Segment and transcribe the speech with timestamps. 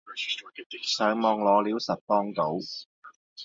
[0.81, 2.55] 上網攞料實幫到